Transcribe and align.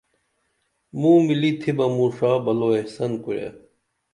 موں 0.99 1.19
ملی 1.27 1.51
تِھی 1.59 1.71
بہ 1.77 1.85
موں 1.95 2.09
شاں 2.17 2.37
بلو 2.43 2.67
احسن 2.77 3.11
کُرے 3.23 3.47